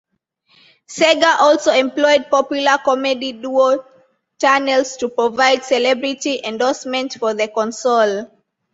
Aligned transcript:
Sega 0.89 1.35
also 1.41 1.71
employed 1.71 2.25
popular 2.31 2.79
comedy 2.83 3.33
duo 3.33 3.85
Tunnels 4.39 4.97
to 4.97 5.09
provide 5.09 5.63
celebrity 5.63 6.41
endorsement 6.43 7.13
for 7.19 7.35
the 7.35 7.47
console. 7.47 8.27